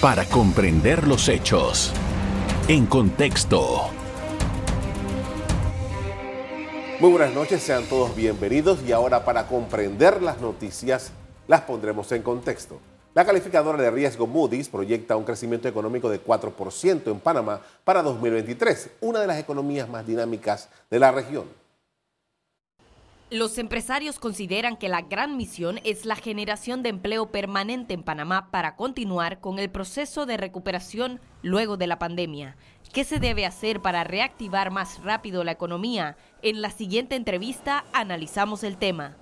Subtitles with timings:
[0.00, 1.92] para comprender los hechos.
[2.68, 3.88] En contexto.
[7.00, 11.12] Muy buenas noches, sean todos bienvenidos y ahora para comprender las noticias
[11.48, 12.78] las pondremos en contexto.
[13.14, 18.90] La calificadora de riesgo Moody's proyecta un crecimiento económico de 4% en Panamá para 2023,
[19.00, 21.44] una de las economías más dinámicas de la región.
[23.30, 28.52] Los empresarios consideran que la gran misión es la generación de empleo permanente en Panamá
[28.52, 32.56] para continuar con el proceso de recuperación luego de la pandemia.
[32.92, 36.16] ¿Qué se debe hacer para reactivar más rápido la economía?
[36.40, 39.16] En la siguiente entrevista analizamos el tema.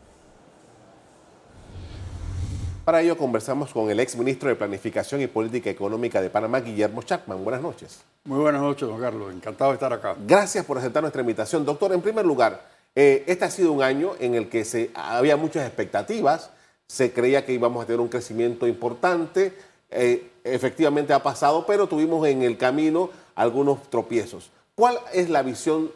[2.85, 7.01] Para ello conversamos con el ex ministro de Planificación y Política Económica de Panamá, Guillermo
[7.01, 7.43] Chapman.
[7.43, 8.05] Buenas noches.
[8.25, 9.33] Muy buenas noches, don Carlos.
[9.33, 10.15] Encantado de estar acá.
[10.27, 11.65] Gracias por aceptar nuestra invitación.
[11.65, 15.37] Doctor, en primer lugar, eh, este ha sido un año en el que se, había
[15.37, 16.51] muchas expectativas,
[16.87, 19.53] se creía que íbamos a tener un crecimiento importante,
[19.91, 24.51] eh, efectivamente ha pasado, pero tuvimos en el camino algunos tropiezos.
[24.75, 25.91] ¿Cuál es la visión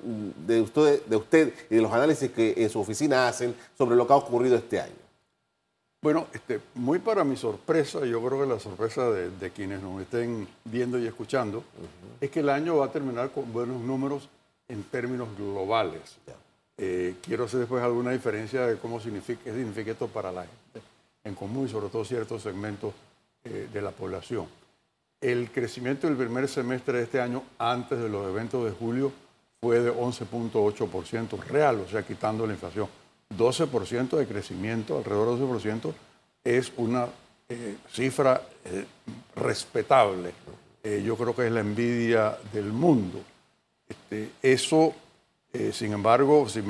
[0.47, 4.07] de usted, de usted y de los análisis que en su oficina hacen sobre lo
[4.07, 4.95] que ha ocurrido este año?
[6.01, 10.47] Bueno, este, muy para mi sorpresa, yo creo que la sorpresa de, quienes nos estén
[10.65, 11.65] viendo y escuchando,
[12.21, 14.29] es que el año va a terminar con buenos números
[14.69, 16.17] en términos globales.
[16.81, 20.87] Eh, quiero hacer después alguna diferencia de cómo significa, esto para la gente
[21.25, 22.95] en común y sobre todo ciertos segmentos
[23.45, 24.47] eh, de la población.
[25.21, 29.13] El crecimiento del primer semestre de este año, antes de los eventos de julio,
[29.61, 32.89] fue de 11.8% real, o sea, quitando la inflación.
[33.37, 35.93] 12% de crecimiento, alrededor de 12%,
[36.45, 37.09] es una
[37.49, 38.41] eh, cifra
[39.35, 40.33] respetable.
[41.05, 43.21] Yo creo que es la envidia del mundo.
[43.87, 44.95] Este, eso,
[45.73, 46.63] sin embargo, si,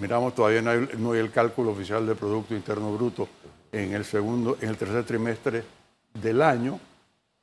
[0.00, 3.28] miramos, todavía no hay, no hay, el cálculo oficial del Producto Interno Bruto
[3.70, 5.64] en el, segundo, en el tercer trimestre
[6.12, 6.78] del año,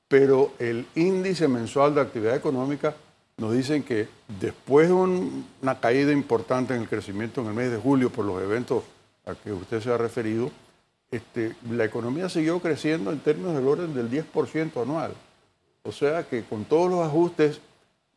[0.08, 2.96] pero el índice mensual de actividad económica
[3.38, 4.08] nos dicen que
[4.40, 8.42] después de una caída importante en el crecimiento en el mes de julio por los
[8.42, 8.84] eventos
[9.26, 10.52] a que usted se ha referido,
[11.10, 15.14] este, la economía siguió creciendo en términos del orden del 10% anual.
[15.84, 17.60] O sea que con todos los ajustes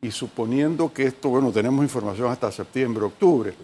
[0.04, 3.54] y suponiendo que esto, bueno, tenemos información hasta septiembre, octubre,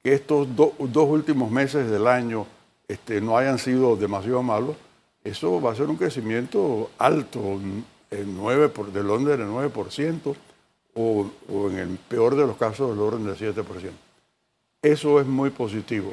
[0.00, 2.46] que estos dos últimos meses del año
[2.86, 4.76] este, no hayan sido demasiado malos,
[5.24, 7.58] eso va a ser un crecimiento alto,
[8.12, 10.36] el 9 por, del orden del 9%
[10.94, 11.26] o,
[11.68, 13.90] en el peor de los casos del orden del 7%.
[14.82, 16.12] Eso es muy positivo.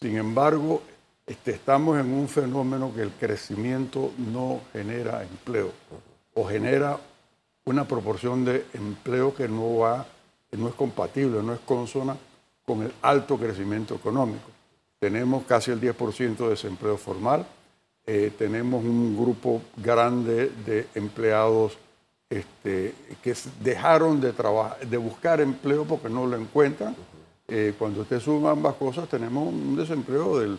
[0.00, 0.82] Sin embargo,
[1.24, 5.70] este, estamos en un fenómeno que el crecimiento no genera empleo
[6.34, 6.98] o genera
[7.64, 10.06] una proporción de empleo que no va,
[10.52, 12.16] no es compatible, no es consona
[12.64, 14.50] con el alto crecimiento económico.
[14.98, 17.46] Tenemos casi el 10% de desempleo formal,
[18.06, 21.78] eh, tenemos un grupo grande de empleados
[22.28, 24.34] este, que dejaron de,
[24.88, 26.96] de buscar empleo porque no lo encuentran.
[27.46, 30.58] Eh, cuando usted suma ambas cosas, tenemos un desempleo del,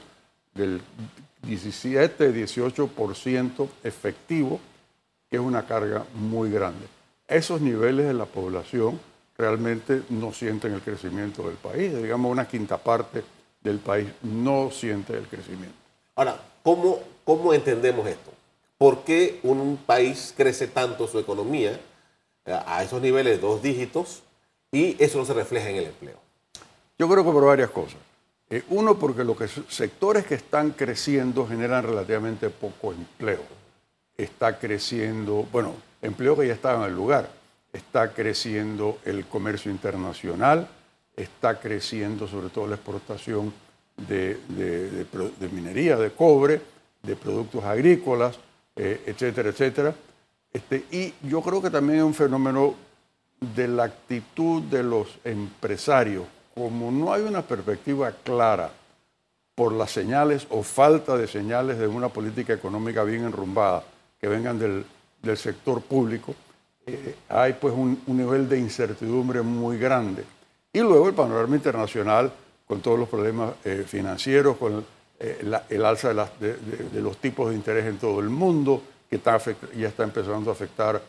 [0.54, 0.82] del
[1.48, 4.60] 17-18% efectivo,
[5.36, 6.88] que es una carga muy grande.
[7.28, 8.98] Esos niveles de la población
[9.38, 11.94] realmente no sienten el crecimiento del país.
[11.94, 13.22] Digamos, una quinta parte
[13.62, 15.76] del país no siente el crecimiento.
[16.16, 18.32] Ahora, ¿cómo, cómo entendemos esto?
[18.78, 21.78] ¿Por qué un país crece tanto su economía
[22.46, 24.24] eh, a esos niveles dos dígitos
[24.72, 26.18] y eso no se refleja en el empleo?
[26.98, 28.00] Yo creo que por varias cosas.
[28.50, 29.36] Eh, uno, porque los
[29.68, 33.65] sectores que están creciendo generan relativamente poco empleo.
[34.18, 37.30] Está creciendo, bueno, empleo que ya estaba en el lugar.
[37.74, 40.68] Está creciendo el comercio internacional,
[41.16, 43.54] está creciendo sobre todo la exportación
[43.98, 44.38] de
[45.52, 46.62] minería, de cobre,
[47.06, 48.38] de productos agrícolas,
[48.76, 49.96] eh, etcétera, etcétera.
[50.52, 52.76] Este, y yo creo que también es un fenómeno
[53.56, 56.26] de la actitud de los empresarios.
[56.54, 58.72] Como no hay una perspectiva clara
[59.54, 63.84] por las señales o falta de señales de una política económica bien enrumbada
[64.20, 64.86] que vengan del,
[65.36, 66.36] sector público,
[66.86, 70.24] eh, hay pues un, nivel de incertidumbre muy grande.
[70.72, 72.32] Y luego el panorama internacional
[72.68, 74.86] con todos los problemas eh, financieros, con
[75.20, 79.40] eh, el alza de, los tipos de interés en todo el mundo, que está
[79.76, 81.02] ya está empezando a afectar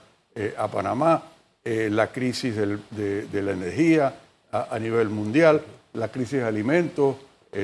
[0.59, 1.23] a Panamá,
[1.65, 4.15] la crisis de, la energía
[4.53, 5.63] a, nivel mundial,
[5.95, 7.17] la crisis de alimentos,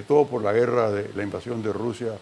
[0.08, 2.12] todo por la guerra de la invasión de Rusia,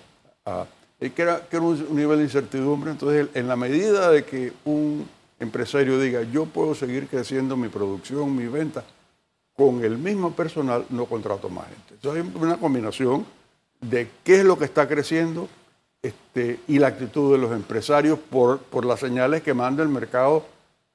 [1.09, 2.91] que, era, que, era, un nivel de incertidumbre.
[2.91, 5.09] Entonces, en la medida de que un
[5.39, 8.85] empresario diga, yo puedo seguir creciendo mi producción, mi venta,
[9.57, 11.95] con el mismo personal no contrato más gente.
[11.95, 13.27] Entonces hay una combinación
[13.81, 15.49] de qué es lo que está creciendo
[16.03, 20.45] este, y la actitud de los empresarios por, por las señales que manda el mercado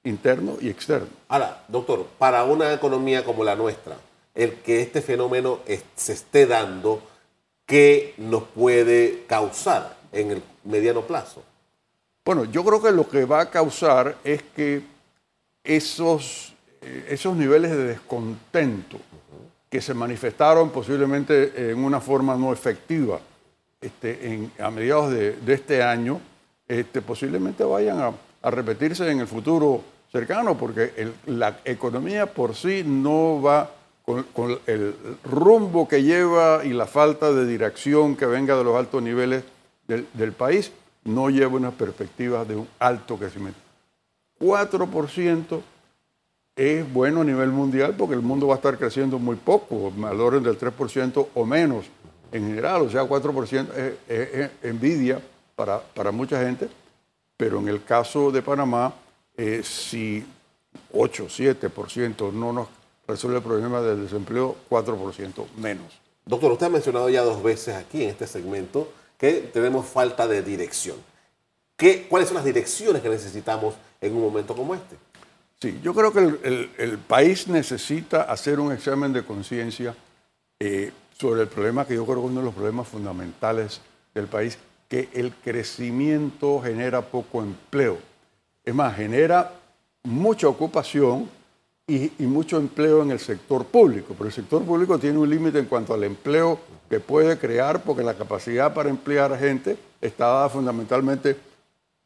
[0.03, 1.07] interno y externo.
[1.27, 3.97] Ahora, doctor, para una economía como la nuestra,
[4.33, 5.59] el que este fenómeno
[5.95, 7.01] se esté dando,
[7.65, 11.43] ¿qué nos puede causar en el mediano plazo?
[12.23, 14.81] Bueno, yo creo que lo que va a causar es que
[15.63, 18.97] esos, eh, esos niveles de descontento
[19.69, 23.19] que se manifestaron posiblemente en una forma no efectiva
[23.81, 26.19] este, a mediados de, este año,
[26.67, 28.13] este, posiblemente vayan a,
[28.49, 29.81] repetirse en el futuro
[30.11, 33.71] cercano, porque la economía por sí no va
[34.05, 39.01] con, el rumbo que lleva y la falta de dirección que venga de los altos
[39.01, 39.43] niveles
[39.87, 40.71] del, país,
[41.03, 43.59] no lleva una perspectiva de un alto crecimiento.
[44.39, 45.61] 4%
[46.55, 50.19] es bueno a nivel mundial porque el mundo va a estar creciendo muy poco, al
[50.19, 51.85] orden del 3% o menos
[52.31, 53.67] en general, o sea, 4%
[54.07, 55.21] es, envidia
[55.55, 56.67] para, para, mucha gente,
[57.37, 58.93] pero en el caso de Panamá,
[59.37, 60.25] eh, si
[60.91, 62.67] 8, 7% no nos
[63.07, 65.85] resuelve el problema del desempleo, 4% menos.
[66.25, 70.41] Doctor, usted ha mencionado ya dos veces aquí en este segmento que tenemos falta de
[70.41, 70.97] dirección.
[71.75, 74.95] ¿Qué, ¿Cuáles son las direcciones que necesitamos en un momento como este?
[75.61, 79.95] Sí, yo creo que el, país necesita hacer un examen de conciencia
[80.59, 83.81] eh, sobre el problema que yo creo que es uno de los problemas fundamentales
[84.13, 84.57] del país,
[84.89, 87.97] que el crecimiento genera poco empleo.
[88.63, 89.53] Es más, genera
[90.03, 91.29] mucha ocupación
[91.87, 95.59] y, y, mucho empleo en el sector público, pero el sector público tiene un límite
[95.59, 96.59] en cuanto al empleo
[96.89, 101.35] que puede crear, porque la capacidad para emplear gente está dada fundamentalmente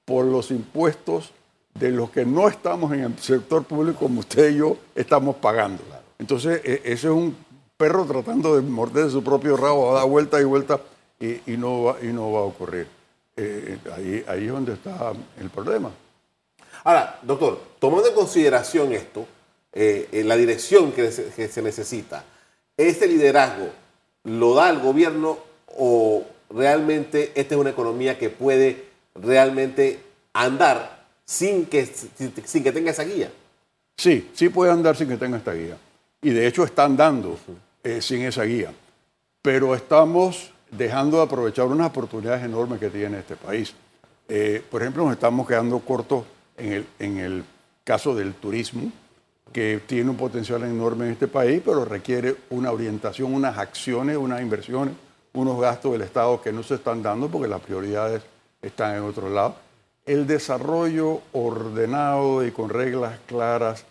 [0.06, 1.32] por los impuestos
[1.76, 5.84] de los que no estamos en el sector público como usted y yo estamos pagando.
[6.18, 7.36] Entonces, e, ese es un
[7.78, 10.82] perro tratando de morder su propio rabo, da vuelta y vuelta
[11.20, 12.88] y, no, va, y no va a ocurrir.
[13.36, 15.92] Eh, ahí, ahí es donde está el problema.
[16.84, 19.26] Ahora, doctor, tomando en consideración esto,
[19.74, 22.24] eh, la dirección que se, que se necesita,
[22.78, 23.70] ¿este liderazgo
[24.24, 25.38] lo da el gobierno
[25.78, 28.86] o realmente esta es una economía que puede
[29.16, 30.00] realmente
[30.34, 33.32] andar sin que, sin que tenga esa guía.
[33.98, 35.78] Sí, sí puede andar sin que tenga esta guía.
[36.22, 37.38] Y de hecho está andando
[37.84, 38.74] eh, sin esa guía.
[39.42, 43.74] Pero estamos dejando de aprovechar unas oportunidades enormes que tiene este país.
[44.28, 46.24] Eh, por ejemplo, nos estamos quedando cortos
[46.58, 47.44] en el, en el
[47.84, 48.92] caso del turismo,
[49.52, 54.42] que tiene un potencial enorme en este país, pero requiere una orientación, unas acciones, unas
[54.42, 54.94] inversiones,
[55.34, 58.22] unos gastos del Estado que no se están dando porque las prioridades
[58.62, 59.56] están en otro lado.
[60.06, 63.86] El desarrollo ordenado y con reglas claras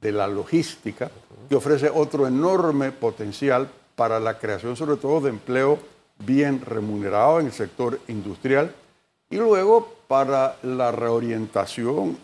[0.00, 1.10] de la logística,
[1.48, 5.78] que ofrece otro enorme potencial para la creación sobre todo de empleo
[6.18, 8.72] bien remunerado en el sector industrial.
[9.30, 12.16] Y luego para la reorientación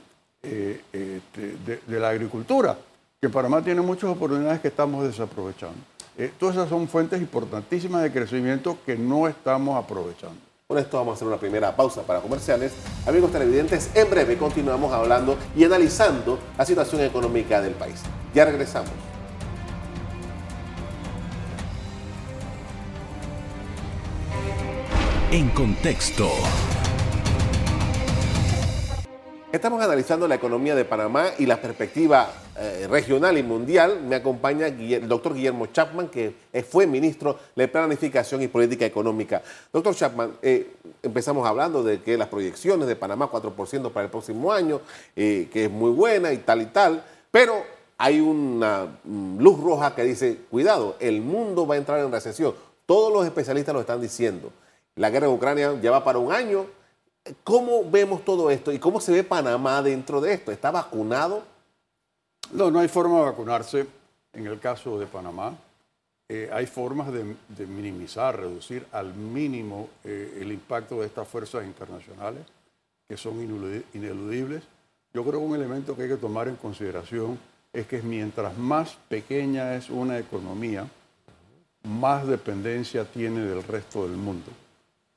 [0.42, 2.76] eh, este, de, la agricultura,
[3.20, 5.78] que Panamá tiene muchas oportunidades que estamos desaprovechando.
[6.16, 10.36] Eh, todas esas son fuentes importantísimas de crecimiento que no estamos aprovechando.
[10.66, 12.72] Con esto vamos a hacer una primera pausa para comerciales.
[13.06, 18.00] Amigos televidentes, en breve continuamos hablando y analizando la situación económica del país.
[18.32, 18.92] Ya regresamos.
[25.32, 26.28] En contexto.
[29.52, 34.00] Estamos analizando la economía de Panamá y la perspectiva eh, regional y mundial.
[34.00, 36.32] Me acompaña el doctor Guillermo Chapman, que
[36.70, 39.42] fue ministro de Planificación y Política Económica.
[39.72, 44.52] Doctor Chapman, eh, empezamos hablando de que las proyecciones de Panamá 4% para el próximo
[44.52, 44.82] año,
[45.16, 47.64] eh, que es muy buena y tal y tal, pero
[47.98, 52.54] hay una mm, luz roja que dice, cuidado, el mundo va a entrar en recesión.
[52.86, 54.52] Todos los especialistas lo están diciendo.
[54.94, 56.66] La guerra en Ucrania ya va para un año,
[57.44, 60.52] ¿Cómo vemos todo esto y cómo se ve Panamá dentro de esto?
[60.52, 61.42] ¿Está vacunado?
[62.52, 63.86] No, no hay forma de vacunarse
[64.32, 65.54] en el caso de Panamá.
[66.28, 72.44] Eh, hay formas de, minimizar, reducir al mínimo eh, el impacto de estas fuerzas internacionales
[73.06, 73.40] que son
[73.92, 74.62] ineludibles.
[75.12, 77.38] Yo creo que un elemento que hay que tomar en consideración
[77.72, 80.86] es que mientras más pequeña es una economía,
[81.82, 84.50] más dependencia tiene del resto del mundo.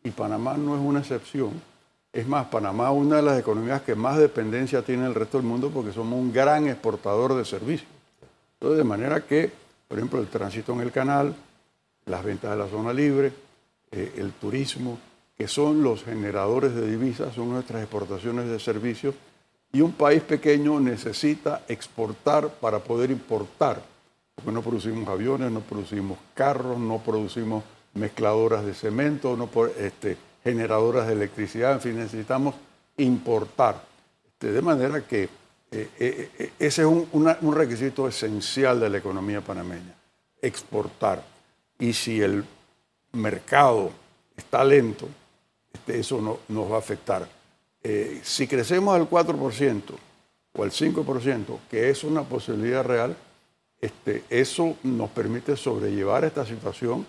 [0.03, 1.61] Y Panamá no es una excepción
[2.13, 5.47] es más, Panamá es una de las economías que más dependencia tiene el resto del
[5.47, 7.89] mundo porque somos un gran exportador de servicios.
[8.53, 9.51] Entonces, de manera que,
[9.87, 11.35] por ejemplo, el tránsito en el canal,
[12.05, 13.33] las ventas de la zona libre,
[13.91, 14.99] eh, el turismo,
[15.35, 19.15] que son los generadores de divisas, son nuestras exportaciones de servicios,
[19.71, 23.81] y un país pequeño necesita exportar para poder importar,
[24.35, 27.63] porque no producimos aviones, no producimos carros, no producimos
[27.95, 32.55] mezcladoras de cemento, no, este, generadoras de electricidad, en fin, necesitamos
[32.97, 33.81] importar.
[34.25, 39.41] Este, de manera que eh, eh, eh, ese es un, requisito esencial de la economía
[39.41, 39.95] panameña,
[40.41, 41.23] exportar.
[41.79, 42.43] Y si el
[43.13, 43.91] mercado
[44.35, 45.07] está lento,
[45.73, 47.27] este, eso no, nos va a afectar.
[48.21, 49.81] si crecemos al 4%
[50.55, 53.17] o al 5%, que es una posibilidad real,
[53.81, 57.05] este, eso nos permite sobrellevar esta situación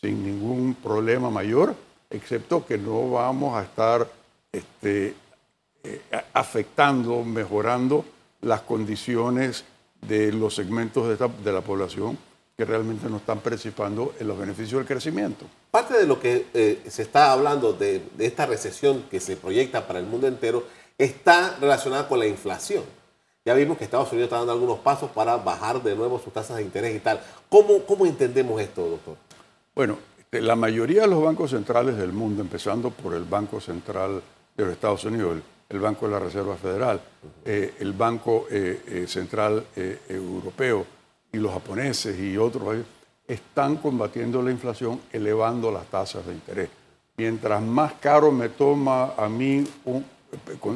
[0.00, 1.74] sin ningún problema mayor,
[2.10, 4.08] excepto que no vamos a estar
[4.52, 5.14] este,
[5.84, 6.00] eh,
[6.32, 8.04] afectando, mejorando
[8.40, 9.64] las condiciones
[10.00, 12.16] de los segmentos de, la población
[12.56, 15.44] que realmente no están participando en los beneficios del crecimiento.
[15.70, 19.86] Parte de lo que eh, se está hablando de, de, esta recesión que se proyecta
[19.86, 20.64] para el mundo entero
[20.96, 22.84] está relacionada con la inflación.
[23.44, 26.56] Ya vimos que Estados Unidos está dando algunos pasos para bajar de nuevo sus tasas
[26.56, 27.20] de interés y tal.
[27.48, 29.16] ¿Cómo, cómo entendemos esto, doctor?
[29.74, 29.96] Bueno,
[30.32, 34.22] la mayoría de los bancos centrales del mundo, empezando por el Banco Central
[34.56, 37.00] de los Estados Unidos, el, Banco de la Reserva Federal,
[37.44, 39.64] eh, el Banco eh, eh, Central
[40.08, 40.84] Europeo
[41.32, 42.78] y los japoneses y otros
[43.26, 46.68] están combatiendo la inflación elevando las tasas de interés.
[47.16, 49.66] Mientras más caro me toma a mí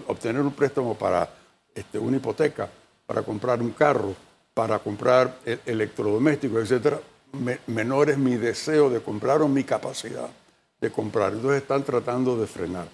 [0.07, 1.29] obtener un préstamo para
[1.75, 2.69] este, una hipoteca
[3.07, 4.15] para comprar un carro,
[4.55, 7.01] para comprar electrodomésticos, etcétera,
[7.67, 10.31] menor es mi deseo de comprar o mi capacidad
[10.81, 11.33] de comprar.
[11.33, 12.89] Entonces están tratando de frenar.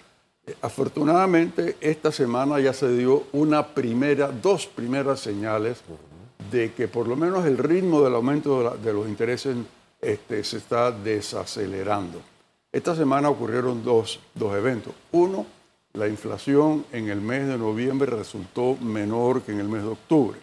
[0.45, 5.81] Eh, afortunadamente, esta semana ya se dio una primera, dos primeras señales
[6.51, 9.55] de que por lo menos el ritmo del aumento de, los intereses
[10.01, 12.21] este, se está desacelerando.
[12.71, 14.93] Esta semana ocurrieron dos, dos eventos.
[15.11, 15.45] Uno,
[15.93, 20.39] la inflación en el mes de noviembre resultó menor que en el mes de octubre,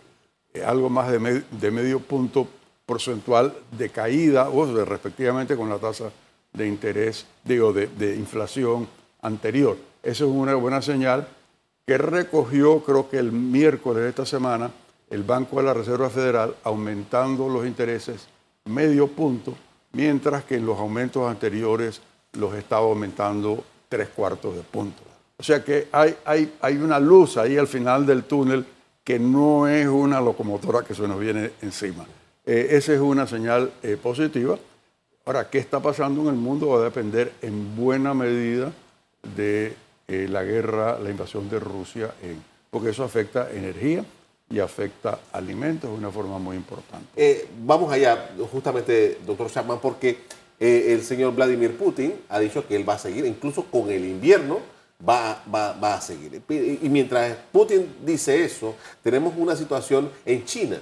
[0.53, 2.49] eh, algo más de, medio punto
[2.87, 6.11] porcentual de caída, o de, respectivamente con la tasa
[6.53, 8.89] de interés, digo, de, inflación
[9.21, 9.77] anterior.
[10.03, 11.29] Esa es una buena señal
[11.85, 14.71] que recogió, creo que el miércoles de esta semana,
[15.11, 18.29] el Banco de la Reserva Federal aumentando los intereses
[18.65, 19.55] medio punto,
[19.93, 22.01] mientras que en los aumentos anteriores
[22.33, 25.03] los estaba aumentando tres cuartos de punto.
[25.39, 28.65] O sea que hay, hay, hay una luz ahí al final del túnel
[29.05, 32.05] que no es una locomotora que se nos viene encima.
[32.47, 34.57] Eh, esa es una señal eh, positiva.
[35.25, 36.69] Ahora, ¿qué está pasando en el mundo?
[36.69, 38.73] Va a depender en buena medida
[39.35, 39.75] de
[40.07, 42.15] eh, la guerra, la invasión de Rusia,
[42.71, 44.05] porque eso afecta energía
[44.49, 47.49] y afecta alimentos de una forma muy importante.
[47.65, 50.19] vamos allá, justamente, doctor Chapman, porque
[50.61, 54.61] el señor Vladimir Putin ha dicho que él va a seguir, incluso con el invierno,
[55.07, 56.41] va, va, a seguir.
[56.49, 60.81] Y mientras Putin dice eso, tenemos una situación en China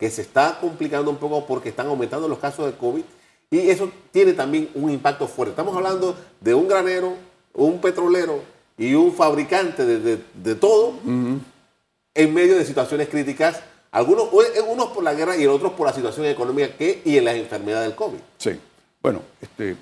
[0.00, 3.02] que se está complicando un poco porque están aumentando los casos de COVID
[3.50, 5.50] y eso tiene también un impacto fuerte.
[5.50, 7.14] Estamos hablando de un granero,
[7.52, 8.40] un petrolero
[8.78, 14.28] y un fabricante de, todo en medio de situaciones críticas, algunos
[14.66, 17.82] unos por la guerra y otros por la situación económica que, y en la enfermedad
[17.82, 18.18] del COVID.
[18.38, 18.58] Sí,
[19.02, 19.76] bueno, este,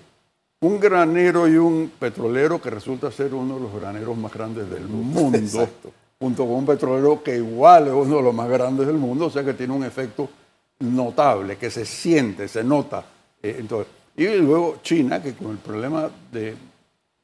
[0.61, 4.89] un granero y un petrolero que resulta ser uno de los graneros más grandes del
[4.89, 5.69] mundo,
[6.19, 9.31] junto con un petrolero que igual es uno de los más grandes del mundo, o
[9.31, 10.29] sea que tiene un efecto
[10.81, 13.05] notable, que se siente, se nota.
[13.43, 16.57] Eh, entonces, y luego China, que con el problema de,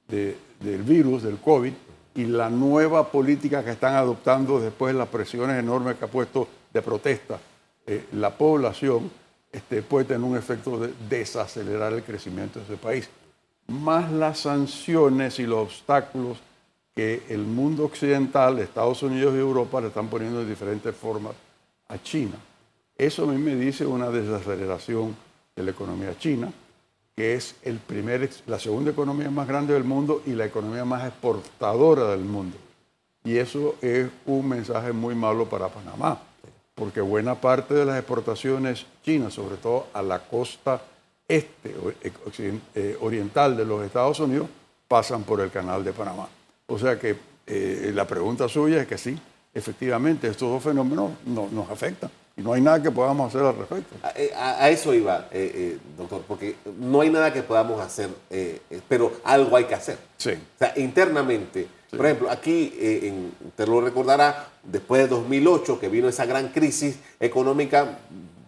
[0.09, 1.73] del virus, del COVID,
[2.17, 6.47] y la nueva política que están adoptando después de las presiones enormes que ha puesto
[6.73, 7.41] de protesta
[7.87, 9.11] eh, la población,
[9.51, 13.09] este, puede tener un efecto de desacelerar el crecimiento de ese país
[13.67, 16.39] más las sanciones y los obstáculos
[16.95, 21.33] que el mundo occidental, Estados Unidos y Europa le están poniendo de diferentes formas
[21.89, 22.37] a China.
[22.97, 25.17] Eso a mí me dice una desaceleración
[25.57, 26.53] de la economía china,
[27.17, 27.57] que es
[28.47, 32.57] la segunda economía más grande del mundo y la economía más exportadora del mundo.
[33.25, 36.21] Y eso es un mensaje muy malo para Panamá,
[36.75, 40.83] porque buena parte de las exportaciones chinas, sobre todo a la costa
[41.27, 41.75] este
[42.75, 44.49] eh, oriental de los Estados Unidos
[44.87, 46.29] pasan por el canal de Panamá.
[46.67, 47.17] O sea que
[47.47, 49.19] eh, la pregunta suya es que sí,
[49.53, 53.95] efectivamente estos dos fenómenos nos afectan y no hay nada que podamos hacer al respecto.
[54.03, 55.29] A, eh, eso iba,
[55.97, 58.09] doctor, porque no hay nada que podamos hacer,
[58.89, 59.99] pero algo hay que hacer.
[60.17, 60.31] Sí.
[60.31, 62.73] O sea, internamente, por ejemplo, aquí,
[63.55, 67.99] te lo recordará, después de 2008, que vino esa gran crisis económica,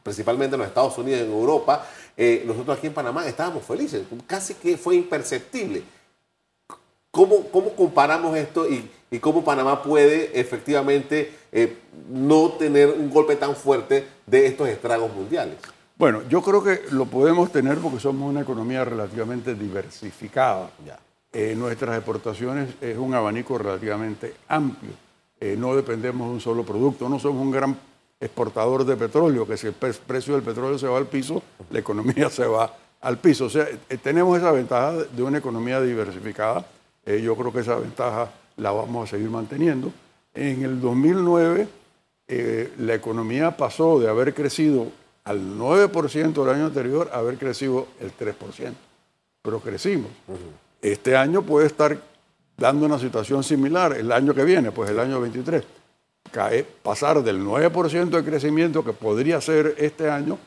[0.02, 4.02] principalmente en los Estados Unidos y en Europa, eh, nosotros aquí en Panamá estábamos felices,
[4.26, 5.82] casi que fue imperceptible.
[7.16, 11.78] ¿Cómo, cómo comparamos esto y, y, cómo Panamá puede efectivamente eh,
[12.10, 15.56] no tener un golpe tan fuerte de estos estragos mundiales?
[15.96, 20.70] Bueno, yo creo que lo podemos tener porque somos una economía relativamente diversificada.
[21.32, 24.92] eh, nuestras exportaciones es un abanico relativamente amplio.
[25.40, 27.78] Eh, no dependemos de un solo producto, no somos un gran
[28.20, 32.28] exportador de petróleo, que si el precio del petróleo se va al piso, la economía
[32.30, 33.46] se va al piso.
[33.46, 36.66] O sea, eh, tenemos esa ventaja de una economía diversificada.
[37.06, 39.92] Yo creo que esa ventaja la vamos a seguir manteniendo.
[40.34, 41.68] En el 2009,
[42.78, 44.88] la economía pasó de haber crecido
[45.24, 48.34] al 9% del año anterior a haber crecido el 3%.
[49.42, 50.10] Pero crecimos.
[50.82, 51.98] Este año puede estar
[52.56, 55.64] dando una situación similar el año que viene, pues el año 23.
[56.30, 60.38] Cae, pasar del 9% de crecimiento que podría ser este año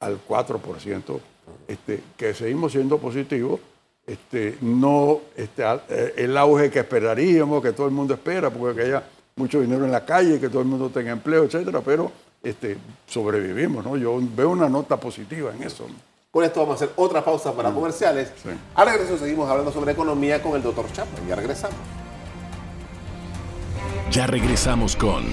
[0.00, 1.20] al 4%,
[1.68, 3.60] este, que seguimos siendo positivos,
[4.06, 9.02] este, no este, eh, el auge que esperaríamos, que todo el mundo espera, porque haya
[9.36, 12.10] mucho dinero en la calle, que todo el mundo tenga empleo, etcétera, pero
[12.42, 13.96] este, sobrevivimos, ¿no?
[13.96, 15.86] Yo veo una nota positiva en eso.
[16.30, 17.74] Con esto vamos a hacer otra pausa para mm.
[17.74, 18.32] comerciales.
[18.42, 18.48] Sí.
[18.74, 21.28] Al regreso seguimos hablando sobre economía con el doctor Chapman.
[21.28, 21.76] Ya regresamos.
[24.10, 25.24] Ya regresamos con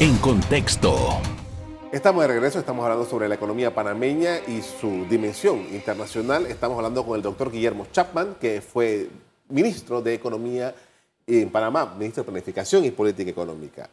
[0.00, 1.20] En Contexto.
[1.92, 6.46] Estamos de regreso, estamos hablando sobre la economía panameña y su dimensión internacional.
[6.46, 9.10] Estamos hablando con el doctor Guillermo Chapman, que fue
[9.50, 10.74] ministro de Economía
[11.26, 13.90] en Panamá, ministro de Planificación y Política Económica.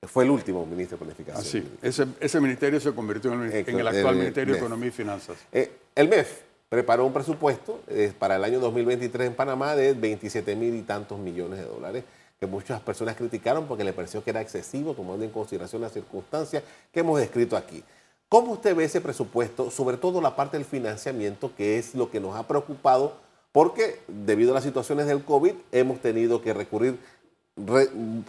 [0.00, 1.44] Fue el último ministro de Planificación.
[1.44, 5.36] sí, ese, ese, ministerio se convirtió en el, actual Ministerio de Economía y Finanzas.
[5.52, 6.40] Eh, el MEF
[6.70, 11.18] preparó un presupuesto eh, para el año 2023 en Panamá de 27 mil y tantos
[11.18, 12.04] millones de dólares,
[12.42, 16.64] que muchas personas criticaron porque le pareció que era excesivo, tomando en consideración las circunstancias
[16.92, 17.84] que hemos descrito aquí.
[18.28, 22.18] ¿Cómo usted ve ese presupuesto, sobre todo la parte del financiamiento, que es lo que
[22.18, 23.12] nos ha preocupado?
[23.52, 26.98] Porque debido a las situaciones del COVID hemos tenido que recurrir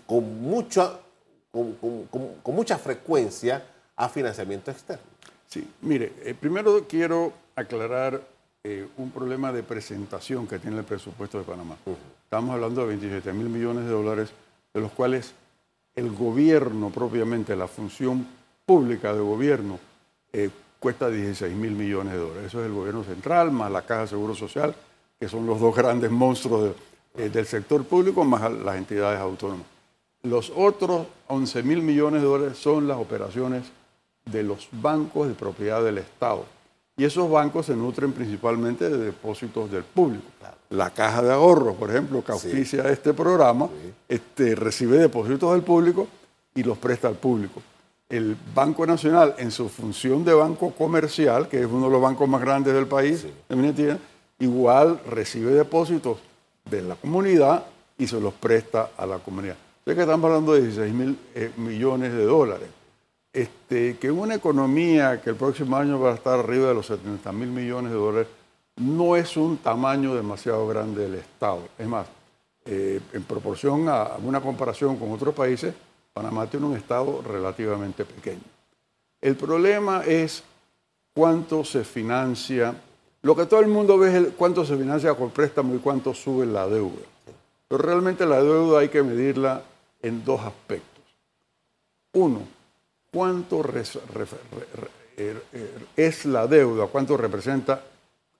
[0.05, 1.00] con mucha
[1.50, 1.75] con,
[2.53, 3.65] mucha frecuencia
[3.96, 5.05] a financiamiento externo.
[5.48, 8.22] Sí, mire, eh, primero quiero aclarar
[8.65, 11.75] eh, un problema de presentación que tiene el presupuesto de Panamá.
[12.24, 14.29] Estamos hablando de 27 mil millones de dólares,
[14.74, 15.34] de los cuales
[15.93, 18.25] el gobierno propiamente, la función
[18.65, 19.79] pública de gobierno,
[20.32, 20.49] eh,
[20.80, 22.45] cuesta 16 mil millones de dólares.
[22.45, 24.73] Eso es el gobierno central, más la Caja de Seguro Social,
[25.19, 26.73] que son los dos grandes monstruos
[27.13, 29.67] del sector público, más las entidades autónomas.
[30.21, 33.63] Los otros 11 mil millones de dólares son las operaciones
[34.23, 36.45] de los bancos de propiedad del Estado.
[36.95, 40.25] Y esos bancos se nutren principalmente de depósitos del público.
[40.69, 43.69] La caja de ahorros, por ejemplo, que auspicia este programa,
[44.08, 46.08] este, recibe depósitos del público
[46.53, 47.62] y los presta al público.
[48.10, 52.29] El Banco Nacional, en su función de banco comercial, que es uno de los bancos
[52.29, 53.25] más grandes del país,
[54.39, 56.19] igual recibe depósitos
[56.69, 57.65] de la comunidad
[57.97, 59.56] y se los presta a la comunidad.
[59.86, 62.67] Sé que estamos hablando de 16 mil eh, millones de dólares.
[63.34, 67.32] Este, que una economía que el próximo año va a estar arriba de los 70
[67.32, 68.28] mil millones de dólares
[68.76, 71.63] no es un tamaño demasiado grande del Estado.
[71.80, 72.08] Es más,
[72.65, 75.74] eh, en proporción a una comparación con otros países,
[76.13, 78.43] Panamá tiene un Estado relativamente pequeño.
[79.19, 80.43] El problema es
[81.13, 82.76] cuánto se financia,
[83.24, 86.46] lo que todo el mundo ve es cuánto se financia con préstamo y cuánto sube
[86.46, 87.02] la deuda.
[87.67, 89.63] Pero realmente la deuda hay que medirla
[90.02, 91.04] en dos aspectos.
[92.13, 92.41] Uno,
[93.13, 96.88] ¿cuánto er, er, es la deuda?
[96.88, 97.84] ¿Cuánto representa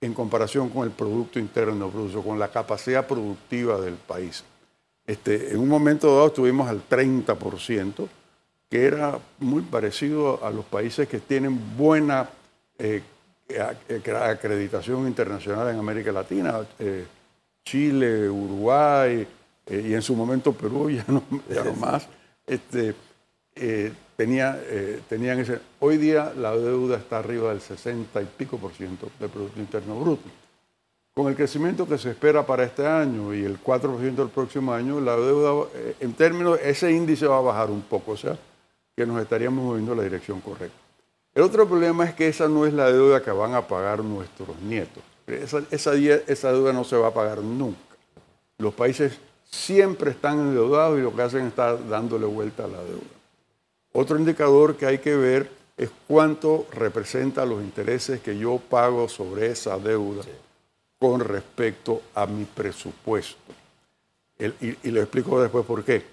[0.02, 4.44] en comparación con el Producto Interno Bruto, con la capacidad productiva del país?
[5.06, 8.08] Este, en un momento dado estuvimos al 30%,
[8.70, 12.30] que era muy parecido a los países que tienen buena
[12.80, 13.04] eh,
[14.22, 17.06] acreditación internacional en América Latina, eh,
[17.64, 19.28] Chile, Uruguay,
[19.66, 21.24] eh, y en su momento Perú ya no,
[21.80, 22.08] más,
[22.48, 22.96] este,
[23.56, 25.60] eh, tenía, eh, tenían ese...
[25.80, 30.00] Hoy día la deuda está arriba del 60 y pico por ciento del Producto Interno
[30.00, 30.30] Bruto.
[31.14, 35.00] Con el crecimiento que se espera para este año y el 4% del próximo año,
[35.00, 35.68] la deuda,
[36.00, 38.36] en términos, ese índice va a bajar un poco, o sea,
[38.96, 40.78] que nos estaríamos moviendo en la dirección correcta.
[41.36, 44.60] El otro problema es que esa no es la deuda que van a pagar nuestros
[44.62, 45.04] nietos.
[45.26, 47.80] Esa, esa, esa deuda no se va a pagar nunca.
[48.58, 52.84] Los países siempre están endeudados y lo que hacen es estar dándole vuelta a la
[52.84, 53.23] deuda.
[53.94, 59.48] Otro indicador que hay que ver es cuánto representa los intereses que yo pago sobre
[59.48, 60.24] esa deuda
[61.00, 63.38] con respecto a mi presupuesto.
[64.40, 66.04] y, le explico después por qué.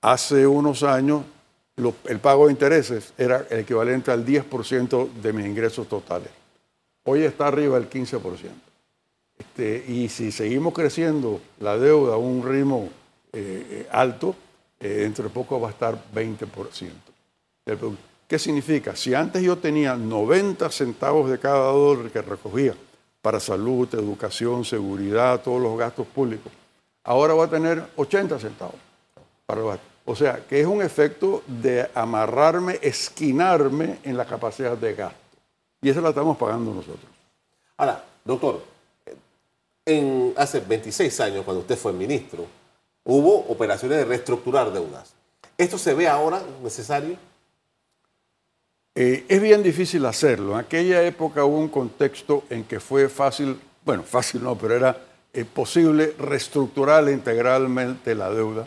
[0.00, 1.22] Hace unos años
[2.04, 6.28] el pago de intereses era el equivalente al 10% de mis ingresos totales.
[7.04, 8.50] Hoy está arriba del 15%.
[9.38, 12.90] Este, y si seguimos creciendo la deuda a un ritmo
[13.32, 14.36] eh, eh, alto,
[14.78, 17.11] eh, dentro de poco va a estar 20%.
[18.26, 18.96] ¿Qué significa?
[18.96, 22.74] Si antes yo tenía 90 centavos de cada dólar que recogía
[23.20, 26.52] para salud, educación, seguridad, todos los gastos públicos,
[27.04, 28.76] ahora va a tener 80 centavos
[29.46, 29.86] para el gasto.
[30.04, 35.18] O sea, que es un efecto de amarrarme, esquinarme en la capacidad de gasto.
[35.80, 37.10] Y eso la estamos pagando nosotros.
[37.76, 38.64] Ahora, doctor,
[39.84, 42.46] en, hace 26 años, cuando usted fue ministro,
[43.04, 45.14] hubo operaciones de reestructurar deudas.
[45.56, 47.16] ¿Esto se ve ahora necesario?
[48.94, 50.52] Eh, es bien difícil hacerlo.
[50.52, 54.96] En aquella época hubo un contexto en que fue fácil, bueno, fácil no, pero era
[55.32, 58.66] eh, posible reestructurar integralmente la deuda,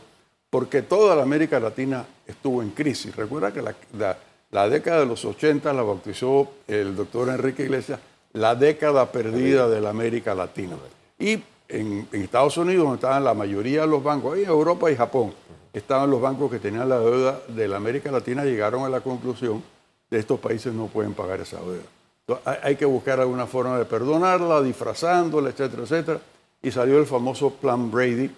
[0.50, 3.16] porque toda la América Latina estuvo en crisis.
[3.16, 8.00] Recuerda que la, década de los 80 la bautizó el doctor Enrique Iglesias
[8.34, 10.76] la década perdida de la América Latina.
[11.18, 15.34] Y en, Estados Unidos, donde estaban la mayoría de los bancos, en Europa y Japón,
[15.72, 19.64] estaban los bancos que tenían la deuda de la América Latina, llegaron a la conclusión
[20.10, 22.60] de estos países no pueden pagar esa deuda.
[22.62, 26.20] hay que buscar alguna forma de perdonarla, disfrazándola, etcétera, etcétera.
[26.62, 28.32] Y salió el famoso Plan Brady,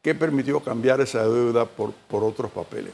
[0.00, 2.92] que permitió cambiar esa deuda por, por otros papeles.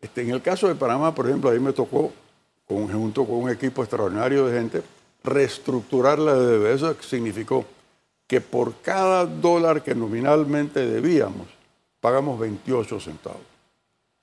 [0.00, 2.12] Este, en el caso de Panamá, por ejemplo, a mí me tocó,
[2.66, 4.82] junto con un equipo extraordinario de gente,
[5.24, 6.70] reestructurar la deuda.
[6.70, 7.64] Eso significó
[8.26, 11.46] que por cada dólar que nominalmente debíamos,
[12.00, 13.40] pagamos 28 centavos.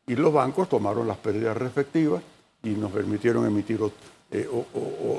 [0.05, 2.21] Y los bancos tomaron las pérdidas respectivas
[2.63, 3.79] y nos permitieron emitir
[4.31, 4.49] eh,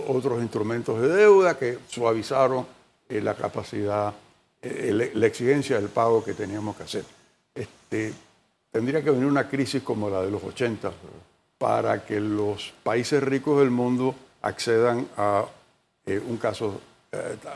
[0.09, 2.66] otros instrumentos de deuda que suavizaron
[3.09, 4.14] eh, la capacidad,
[4.62, 7.04] eh, la exigencia del pago que teníamos que hacer.
[7.54, 8.14] Este,
[8.72, 10.90] tendría que venir una crisis como la de los 80
[11.59, 15.44] para que los países ricos del mundo accedan a
[16.07, 16.80] un caso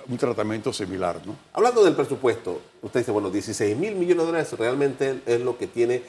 [0.08, 1.20] un tratamiento similar.
[1.26, 1.34] ¿no?
[1.52, 5.66] Hablando del presupuesto, usted dice, bueno, 16 mil millones de dólares realmente es lo que
[5.66, 6.02] tiene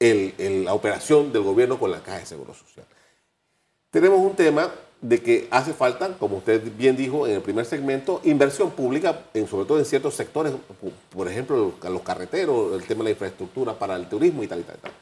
[0.00, 2.84] la operación del gobierno con la Caja de Seguro Social.
[3.90, 8.20] Tenemos un tema de que hace falta, como usted bien dijo en el primer segmento,
[8.22, 10.52] inversión pública, en, sobre todo en ciertos sectores,
[11.10, 14.62] por ejemplo, los carreteros, el tema de la infraestructura para el turismo y tal y
[14.62, 14.76] tal.
[14.76, 14.92] Y, tal.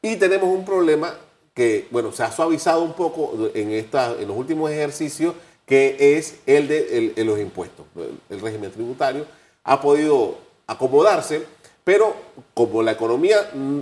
[0.00, 1.14] y tenemos un problema
[1.52, 5.34] que, bueno, se ha suavizado un poco en, esta, en los últimos ejercicios,
[5.66, 7.84] que es el de los impuestos.
[8.30, 9.26] El, régimen tributario
[9.64, 11.44] ha podido acomodarse,
[11.84, 12.14] pero
[12.54, 13.80] como la economía, mm,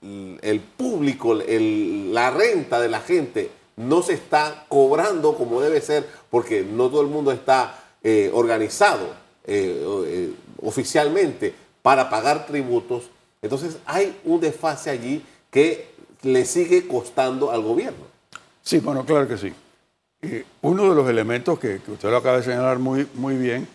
[0.00, 6.06] mm, el público, la renta de la gente no se está cobrando como debe ser,
[6.30, 9.06] porque no todo el mundo está eh, organizado
[9.46, 15.90] eh, eh, oficialmente para pagar tributos, entonces hay un desfase allí que
[16.22, 18.04] le sigue costando al gobierno.
[18.62, 19.52] Sí, bueno, claro que sí
[20.60, 23.66] uno de los elementos que, usted lo acaba de señalar muy, muy bien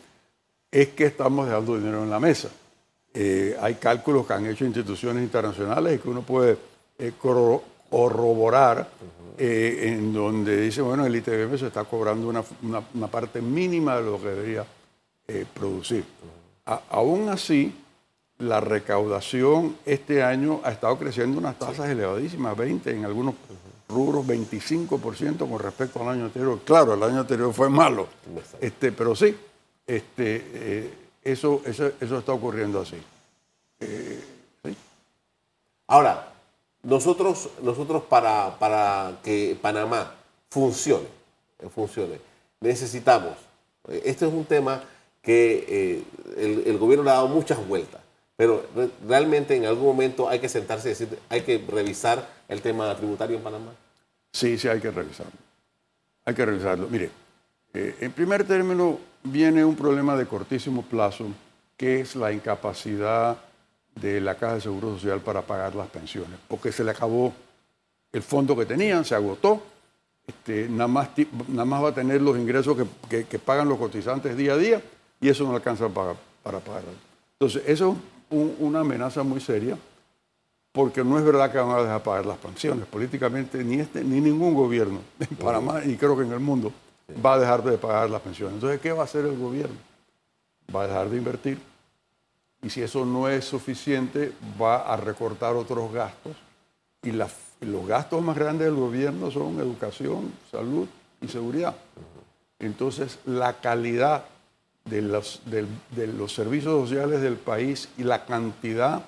[0.72, 2.50] es que estamos dejando dinero en la mesa.
[3.60, 6.58] Hay cálculos que han hecho instituciones internacionales y que uno puede
[7.00, 7.14] eh,
[7.90, 8.90] corroborar
[9.38, 14.22] eh, en donde dice, bueno, el ITBM se está cobrando una, parte mínima de lo
[14.22, 14.66] que debería
[15.54, 16.06] producir.
[16.90, 17.74] aún así,
[18.40, 23.36] la recaudación este año ha estado creciendo unas tasas elevadísimas, 20 en algunos
[23.88, 26.60] rubros 25% con respecto al año anterior.
[26.64, 28.08] Claro, el año anterior fue malo,
[28.60, 29.36] este, pero sí,
[29.86, 32.98] este, eh, eso, eso, está ocurriendo así.
[33.80, 34.24] Eh,
[35.90, 36.27] Ahora,
[36.84, 40.16] nosotros, nosotros para, para que Panamá
[40.50, 41.08] funcione,
[41.74, 42.20] funcione,
[42.62, 43.34] necesitamos,
[43.88, 44.84] este es un tema
[45.22, 45.66] que
[46.38, 48.02] eh, el, gobierno le ha dado muchas vueltas,
[48.36, 48.66] pero
[49.06, 53.38] realmente en algún momento hay que sentarse y decir, hay que revisar el tema tributario
[53.38, 53.74] en Panamá.
[54.32, 55.34] Sí, sí, hay que revisarlo.
[56.24, 56.88] Hay que revisarlo.
[56.88, 57.10] Mire,
[57.74, 61.26] eh, en primer término viene un problema de cortísimo plazo,
[61.76, 63.38] que es la incapacidad
[64.02, 67.34] de la Caja de Seguro Social para pagar las pensiones, porque se le acabó
[68.12, 69.62] el fondo que tenían, se agotó,
[70.26, 71.10] este, nada, más,
[71.48, 72.78] nada más va a tener los ingresos
[73.10, 74.82] que, pagan los cotizantes día a día
[75.22, 76.84] y eso no alcanza para, para pagar.
[77.34, 77.96] Entonces, eso
[78.30, 79.78] es una amenaza muy seria
[80.72, 82.86] porque no es verdad que van a dejar pagar las pensiones.
[82.86, 86.72] Políticamente ni este ni ningún gobierno en Panamá y creo que en el mundo
[87.26, 88.56] va a dejar de pagar las pensiones.
[88.56, 89.78] Entonces, ¿qué va a hacer el gobierno?
[90.76, 91.58] Va a dejar de invertir
[92.68, 96.36] y si eso no es suficiente, va a recortar otros gastos
[97.02, 100.86] y los gastos más grandes del gobierno son educación, salud
[101.22, 101.78] y seguridad.
[102.60, 104.26] Entonces, la calidad
[104.84, 109.06] de los, de los servicios sociales del país y la cantidad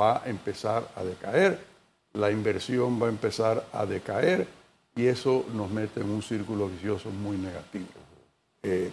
[0.00, 1.60] va a empezar a decaer,
[2.14, 4.48] la inversión va a empezar a decaer
[4.96, 7.88] y eso nos mete en un círculo vicioso muy negativo.
[8.62, 8.90] Eh,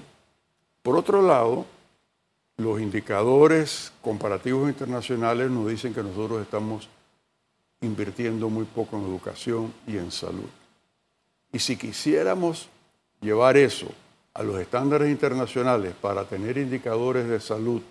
[0.84, 1.66] por otro lado,
[2.60, 6.90] los indicadores comparativos internacionales nos dicen que nosotros estamos
[7.82, 10.50] invirtiendo muy poco en educación y en salud.
[11.54, 12.68] Y si quisiéramos
[13.22, 13.88] llevar eso
[14.34, 17.82] a los estándares internacionales para tener indicadores de salud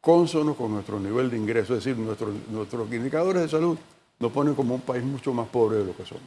[0.00, 3.78] cónsonos con nuestro nivel de ingreso, es decir, nuestro- nuestros indicadores de salud
[4.18, 6.24] nos ponen como un país mucho más pobre de lo que somos.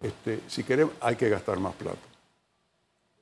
[0.00, 1.98] Este, si queremos, hay que gastar más plata.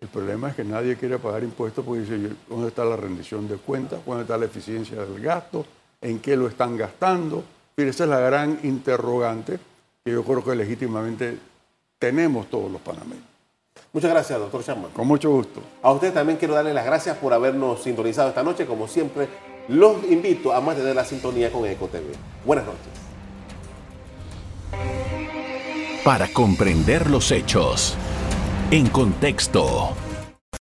[0.07, 3.49] El problema es que nadie quiere pagar impuestos porque dice, "Yo, ¿dónde está la rendición
[3.49, 3.99] de cuentas?
[4.07, 5.67] ¿Dónde está la eficiencia del gasto?
[6.01, 7.43] ¿En qué lo están gastando?
[7.77, 9.59] Mire, esa es la gran interrogante
[10.05, 11.39] que yo creo que legítimamente
[11.99, 13.25] tenemos todos los panameños.
[13.93, 14.93] Muchas gracias, doctor Chapman.
[14.93, 15.61] Con mucho gusto.
[15.83, 18.65] A usted también quiero darle las gracias por habernos sintonizado esta noche.
[18.65, 19.27] Como siempre,
[19.67, 22.15] los invito a mantener la sintonía con EcoTV.
[22.45, 22.93] Buenas noches.
[26.05, 27.99] Para comprender los hechos.
[28.73, 30.06] En contexto.